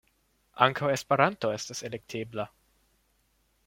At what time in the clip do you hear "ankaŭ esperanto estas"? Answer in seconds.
0.67-1.87